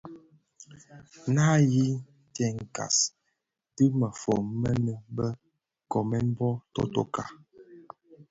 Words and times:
Naa 1.33 1.57
yi 1.71 1.83
stëňkas 2.27 2.97
dhi 3.75 3.85
mëfon 3.99 4.41
mënin 4.61 5.01
bë 5.15 5.27
nkoomèn 5.85 6.25
bō 6.37 6.49
totoka. 6.73 7.23